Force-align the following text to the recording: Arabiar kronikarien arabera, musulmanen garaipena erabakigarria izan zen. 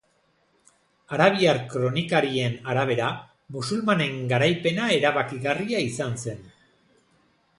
Arabiar 1.17 1.59
kronikarien 1.73 2.55
arabera, 2.73 3.11
musulmanen 3.57 4.17
garaipena 4.33 4.89
erabakigarria 4.97 5.85
izan 5.91 6.17
zen. 6.25 6.41